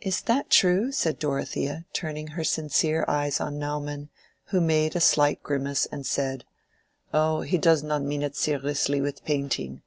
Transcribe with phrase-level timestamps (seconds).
[0.00, 4.10] "Is that true?" said Dorothea, turning her sincere eyes on Naumann,
[4.50, 6.44] who made a slight grimace and said—
[7.12, 9.82] "Oh, he does not mean it seriously with painting.